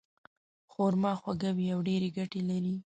خرما 0.73 1.13
خواږه 1.19 1.51
وي 1.57 1.67
او 1.75 1.79
ډېرې 1.87 2.09
ګټې 2.17 2.41
لري. 2.49 2.73